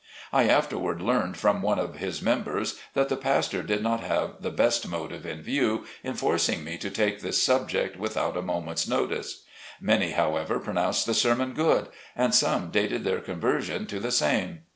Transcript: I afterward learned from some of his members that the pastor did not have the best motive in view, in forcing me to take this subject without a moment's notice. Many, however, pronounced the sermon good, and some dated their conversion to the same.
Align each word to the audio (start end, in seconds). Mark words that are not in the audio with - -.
I 0.33 0.47
afterward 0.47 0.99
learned 0.99 1.37
from 1.37 1.61
some 1.61 1.77
of 1.79 1.97
his 1.97 2.23
members 2.23 2.79
that 2.95 3.07
the 3.07 3.15
pastor 3.15 3.61
did 3.61 3.83
not 3.83 3.99
have 3.99 4.41
the 4.41 4.49
best 4.49 4.87
motive 4.87 5.27
in 5.27 5.43
view, 5.43 5.85
in 6.03 6.15
forcing 6.15 6.63
me 6.63 6.79
to 6.79 6.89
take 6.89 7.21
this 7.21 7.43
subject 7.43 7.97
without 7.97 8.35
a 8.35 8.41
moment's 8.41 8.87
notice. 8.87 9.43
Many, 9.79 10.13
however, 10.13 10.57
pronounced 10.57 11.05
the 11.05 11.13
sermon 11.13 11.53
good, 11.53 11.87
and 12.15 12.33
some 12.33 12.71
dated 12.71 13.03
their 13.03 13.19
conversion 13.21 13.85
to 13.85 13.99
the 13.99 14.11
same. 14.11 14.63